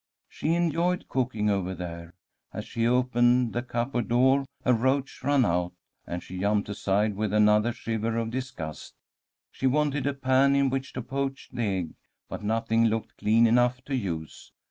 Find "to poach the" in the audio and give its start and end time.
10.93-11.61